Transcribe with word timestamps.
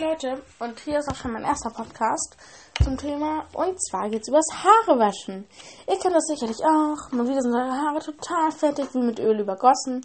Leute, 0.00 0.42
und 0.58 0.80
hier 0.80 0.98
ist 0.98 1.10
auch 1.10 1.14
schon 1.14 1.32
mein 1.32 1.44
erster 1.44 1.68
Podcast 1.68 2.34
zum 2.82 2.96
Thema. 2.96 3.46
Und 3.52 3.78
zwar 3.84 4.08
geht 4.08 4.22
es 4.22 4.28
übers 4.28 4.46
Haarewaschen. 4.50 5.46
Ihr 5.86 5.98
kennt 5.98 6.14
das 6.14 6.24
sicherlich 6.24 6.56
auch. 6.64 7.12
Mal 7.12 7.28
wieder 7.28 7.42
sind 7.42 7.54
eure 7.54 7.70
Haare 7.70 7.98
total 8.00 8.50
fettig, 8.50 8.94
wie 8.94 9.02
mit 9.02 9.18
Öl 9.18 9.40
übergossen. 9.40 10.00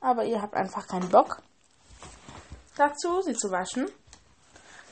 Aber 0.00 0.24
ihr 0.24 0.40
habt 0.40 0.54
einfach 0.54 0.86
keinen 0.86 1.10
Bock 1.10 1.42
dazu, 2.76 3.20
sie 3.20 3.34
zu 3.34 3.50
waschen. 3.50 3.90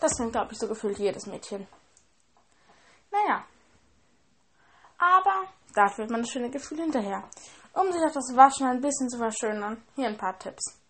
Das 0.00 0.16
kennt, 0.16 0.32
glaube 0.32 0.52
ich, 0.52 0.58
so 0.58 0.66
gefühlt 0.66 0.98
jedes 0.98 1.26
Mädchen. 1.26 1.68
Naja. 3.10 3.44
Aber 4.96 5.44
dafür 5.74 6.04
hat 6.04 6.10
man 6.10 6.22
das 6.22 6.30
schöne 6.30 6.48
Gefühl 6.48 6.78
hinterher. 6.78 7.22
Um 7.74 7.92
sich 7.92 8.00
auch 8.00 8.12
das 8.12 8.34
Waschen 8.34 8.66
ein 8.66 8.80
bisschen 8.80 9.10
zu 9.10 9.18
verschönern, 9.18 9.82
hier 9.94 10.08
ein 10.08 10.16
paar 10.16 10.38
Tipps. 10.38 10.80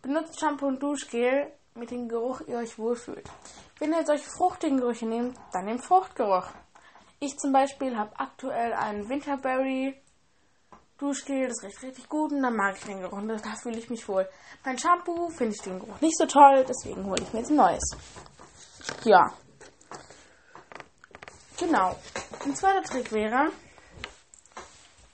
Benutzt 0.00 0.40
Shampoo 0.40 0.68
und 0.68 0.82
Duschgel 0.82 1.52
mit 1.78 1.90
dem 1.90 2.08
Geruch 2.08 2.40
ihr 2.46 2.58
euch 2.58 2.78
wohlfühlt. 2.78 3.28
Wenn 3.78 3.92
ihr 3.92 4.04
solche 4.04 4.28
fruchtigen 4.28 4.78
Gerüche 4.78 5.06
nehmt, 5.06 5.36
dann 5.52 5.64
nehmt 5.64 5.84
Fruchtgeruch. 5.84 6.48
Ich 7.20 7.36
zum 7.38 7.52
Beispiel 7.52 7.96
habe 7.96 8.18
aktuell 8.18 8.72
einen 8.72 9.08
Winterberry 9.08 10.00
Duschgel, 10.98 11.48
das 11.48 11.62
riecht 11.62 11.82
richtig 11.82 12.08
gut 12.08 12.32
und 12.32 12.42
dann 12.42 12.56
mag 12.56 12.76
ich 12.76 12.84
den 12.84 13.00
Geruch 13.00 13.18
und 13.18 13.28
da 13.28 13.54
fühle 13.62 13.78
ich 13.78 13.88
mich 13.88 14.08
wohl. 14.08 14.28
Mein 14.64 14.78
Shampoo 14.78 15.28
finde 15.28 15.54
ich 15.54 15.62
den 15.62 15.78
Geruch 15.78 16.00
nicht 16.00 16.18
so 16.18 16.26
toll, 16.26 16.64
deswegen 16.68 17.04
hole 17.04 17.22
ich 17.22 17.32
mir 17.32 17.40
jetzt 17.40 17.50
ein 17.50 17.56
neues. 17.56 17.84
Ja. 19.04 19.32
Genau. 21.58 21.96
Ein 22.44 22.54
zweiter 22.54 22.82
Trick 22.82 23.12
wäre, 23.12 23.50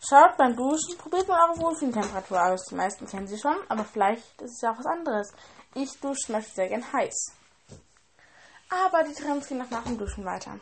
Schaut 0.07 0.37
beim 0.37 0.55
Duschen, 0.55 0.99
probiert 0.99 1.27
mal 1.29 1.49
eure 1.49 1.61
Wohlfühltemperatur 1.63 2.39
aus. 2.39 2.67
Die 2.67 2.75
meisten 2.75 3.07
kennen 3.07 3.27
sie 3.27 3.39
schon, 3.39 3.57
aber 3.71 3.85
vielleicht 3.85 4.43
ist 4.43 4.57
es 4.57 4.61
ja 4.61 4.73
auch 4.73 4.79
was 4.79 4.85
anderes. 4.85 5.33
Ich 5.75 5.99
dusche 6.01 6.27
zum 6.27 6.37
Beispiel 6.37 6.55
sehr 6.55 6.69
gern 6.69 6.93
heiß. 6.93 7.33
Aber 8.71 9.03
die 9.05 9.15
Trends 9.15 9.49
gehen 9.49 9.59
noch 9.59 9.71
nach 9.71 9.85
dem 9.85 9.99
Duschen 9.99 10.25
weiter. 10.25 10.59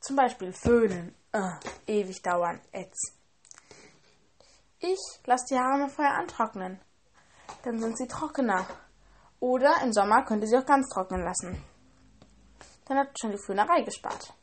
Zum 0.00 0.16
Beispiel 0.16 0.52
föhnen. 0.52 1.14
Uh, 1.34 1.52
ewig 1.86 2.22
dauern. 2.22 2.60
Ätz. 2.72 3.12
Ich 4.78 5.00
lasse 5.24 5.46
die 5.50 5.58
Haare 5.58 5.78
mal 5.78 5.88
vorher 5.88 6.14
antrocknen. 6.14 6.80
Dann 7.62 7.80
sind 7.80 7.96
sie 7.96 8.06
trockener. 8.06 8.66
Oder 9.40 9.82
im 9.82 9.92
Sommer 9.92 10.24
könnt 10.24 10.42
ihr 10.42 10.48
sie 10.48 10.58
auch 10.58 10.66
ganz 10.66 10.88
trocknen 10.88 11.24
lassen. 11.24 11.64
Dann 12.86 12.98
habt 12.98 13.10
ihr 13.10 13.20
schon 13.20 13.32
die 13.32 13.42
Föhnerei 13.44 13.82
gespart. 13.82 14.34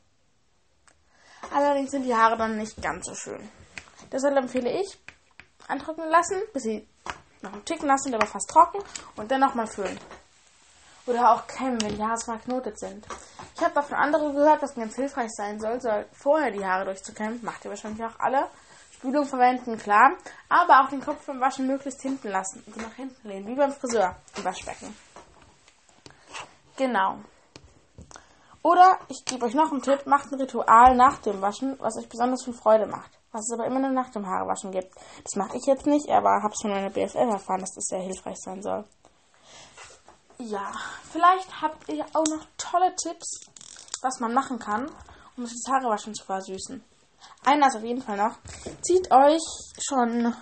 Allerdings 1.54 1.92
sind 1.92 2.04
die 2.04 2.16
Haare 2.16 2.38
dann 2.38 2.58
nicht 2.58 2.82
ganz 2.82 3.06
so 3.06 3.16
schön. 3.16 3.50
Deshalb 4.12 4.36
empfehle 4.38 4.82
ich, 4.82 5.00
antrocknen 5.68 6.10
lassen, 6.10 6.42
bis 6.54 6.64
sie 6.64 6.88
noch 7.42 7.54
einen 7.54 7.66
Ticken 7.66 7.88
nass 7.88 8.04
sind, 8.04 8.14
aber 8.14 8.28
fast 8.28 8.50
trocken 8.50 8.80
und 9.16 9.32
dann 9.32 9.42
nochmal 9.42 9.68
föhnen. 9.68 10.00
Oder 11.08 11.32
auch 11.32 11.48
kämmen, 11.48 11.82
wenn 11.82 11.96
die 11.96 12.04
Haare 12.04 12.20
verknotet 12.20 12.80
sind. 12.80 13.06
Ich 13.56 13.62
habe 13.62 13.74
davon 13.74 13.98
andere 13.98 14.32
gehört, 14.34 14.62
was 14.62 14.76
ganz 14.76 14.96
hilfreich 14.96 15.32
sein 15.32 15.60
soll, 15.60 15.82
soll 15.82 16.06
vorher 16.14 16.52
die 16.52 16.66
Haare 16.66 16.86
durchzukämmen. 16.86 17.40
Macht 17.44 17.66
ihr 17.66 17.72
wahrscheinlich 17.72 18.04
auch 18.06 18.20
alle. 18.20 18.48
Spülung 18.94 19.26
verwenden, 19.26 19.78
klar. 19.78 20.12
Aber 20.48 20.82
auch 20.82 20.90
den 20.90 21.02
Kopf 21.02 21.26
beim 21.26 21.42
Waschen 21.42 21.66
möglichst 21.66 22.02
hinten 22.02 22.30
lassen 22.30 22.64
und 22.68 22.78
nach 22.78 22.94
hinten 22.94 23.28
lehnen, 23.28 23.48
wie 23.48 23.56
beim 23.56 23.72
Friseur 23.72 24.16
im 24.38 24.44
Waschbecken. 24.46 24.96
Genau. 26.78 27.20
Oder 28.64 29.00
ich 29.08 29.26
gebe 29.26 29.46
euch 29.46 29.56
noch 29.56 29.72
einen 29.72 29.82
Tipp, 29.82 30.06
macht 30.06 30.32
ein 30.32 30.40
Ritual 30.40 30.96
nach 30.96 31.18
dem 31.20 31.42
Waschen, 31.42 31.78
was 31.80 31.98
euch 31.98 32.08
besonders 32.08 32.44
viel 32.44 32.54
Freude 32.54 32.86
macht. 32.86 33.12
Was 33.32 33.50
es 33.50 33.54
aber 33.54 33.66
immer 33.66 33.80
nur 33.80 33.92
nach 33.92 34.12
dem 34.12 34.28
Haarewaschen 34.28 34.72
gibt. 34.72 34.94
Das 35.24 35.36
mache 35.36 35.58
ich 35.58 35.66
jetzt 35.66 35.86
nicht, 35.86 36.10
aber 36.10 36.44
habe 36.44 36.54
es 36.54 36.62
von 36.62 36.72
meiner 36.72 36.90
BFF 36.90 37.16
erfahren, 37.16 37.62
dass 37.62 37.74
das 37.74 37.86
sehr 37.86 38.02
hilfreich 38.02 38.38
sein 38.40 38.62
soll. 38.62 38.84
Ja, 40.38 40.72
vielleicht 41.12 41.62
habt 41.62 41.88
ihr 41.90 42.06
auch 42.14 42.26
noch 42.26 42.46
tolle 42.58 42.96
Tipps, 42.96 43.42
was 44.02 44.20
man 44.20 44.34
machen 44.34 44.60
kann, 44.60 44.92
um 45.38 45.46
sich 45.46 45.58
das 45.64 45.74
Haarewaschen 45.74 46.14
zu 46.14 46.26
versüßen. 46.26 46.84
Einer 47.46 47.68
ist 47.68 47.78
auf 47.78 47.84
jeden 47.84 48.02
Fall 48.02 48.18
noch, 48.18 48.38
zieht 48.82 49.12
euch 49.12 49.42
schon 49.80 50.34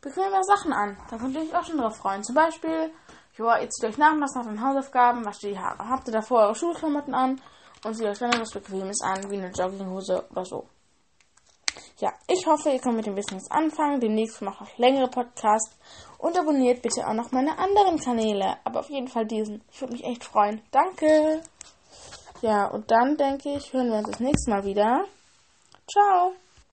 bequeme 0.00 0.42
Sachen 0.44 0.72
an. 0.72 0.96
Da 1.10 1.18
könnt 1.18 1.34
ihr 1.34 1.42
euch 1.42 1.54
auch 1.54 1.64
schon 1.64 1.78
drauf 1.78 1.96
freuen. 1.96 2.24
Zum 2.24 2.34
Beispiel 2.34 2.90
ihr 3.38 3.70
zieht 3.70 3.88
euch 3.88 3.98
nachmittags 3.98 4.34
nach 4.34 4.46
den 4.46 4.62
Hausaufgaben, 4.62 5.24
wascht 5.24 5.42
die 5.42 5.58
Haare. 5.58 5.88
Habt 5.88 6.08
ihr 6.08 6.12
davor 6.12 6.40
eure 6.42 6.54
Schulklamotten 6.54 7.14
an 7.14 7.40
und 7.84 7.94
zieht 7.94 8.06
euch 8.06 8.18
dann 8.18 8.32
etwas 8.32 8.50
Bequemes 8.50 9.00
an, 9.02 9.30
wie 9.30 9.38
eine 9.38 9.50
Jogginghose 9.50 10.26
oder 10.30 10.44
so. 10.44 10.66
Ja, 11.98 12.12
ich 12.28 12.46
hoffe, 12.46 12.70
ihr 12.70 12.80
könnt 12.80 12.96
mit 12.96 13.06
dem 13.06 13.14
Business 13.14 13.50
anfangen. 13.50 14.00
Demnächst 14.00 14.40
mache 14.42 14.64
ich 14.64 14.78
längere 14.78 15.08
Podcasts. 15.08 15.76
Und 16.18 16.38
abonniert 16.38 16.82
bitte 16.82 17.06
auch 17.06 17.14
noch 17.14 17.32
meine 17.32 17.58
anderen 17.58 17.98
Kanäle. 17.98 18.56
Aber 18.64 18.80
auf 18.80 18.90
jeden 18.90 19.08
Fall 19.08 19.26
diesen. 19.26 19.62
Ich 19.70 19.80
würde 19.80 19.94
mich 19.94 20.04
echt 20.04 20.24
freuen. 20.24 20.62
Danke. 20.70 21.42
Ja, 22.40 22.66
und 22.66 22.90
dann 22.90 23.16
denke 23.16 23.54
ich, 23.54 23.72
hören 23.72 23.90
wir 23.90 23.98
uns 23.98 24.10
das 24.10 24.20
nächste 24.20 24.50
Mal 24.50 24.64
wieder. 24.64 25.04
Ciao. 25.90 26.34